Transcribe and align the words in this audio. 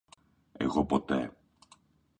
Εγώ 0.53 0.85
ποτέ 0.85 1.31